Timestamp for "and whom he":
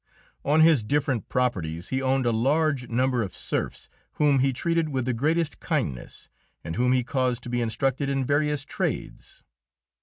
6.63-7.03